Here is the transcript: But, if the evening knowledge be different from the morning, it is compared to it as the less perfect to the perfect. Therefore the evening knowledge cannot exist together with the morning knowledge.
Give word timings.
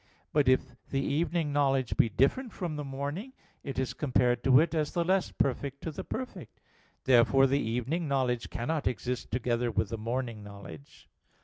But, 0.33 0.47
if 0.47 0.73
the 0.89 0.99
evening 0.99 1.53
knowledge 1.53 1.95
be 1.95 2.09
different 2.09 2.51
from 2.51 2.75
the 2.75 2.83
morning, 2.83 3.33
it 3.63 3.77
is 3.77 3.93
compared 3.93 4.43
to 4.43 4.59
it 4.59 4.73
as 4.73 4.93
the 4.93 5.03
less 5.05 5.29
perfect 5.29 5.83
to 5.83 5.91
the 5.91 6.03
perfect. 6.03 6.59
Therefore 7.03 7.45
the 7.45 7.59
evening 7.61 8.07
knowledge 8.07 8.49
cannot 8.49 8.87
exist 8.87 9.29
together 9.29 9.69
with 9.69 9.89
the 9.89 9.99
morning 9.99 10.41
knowledge. 10.43 11.07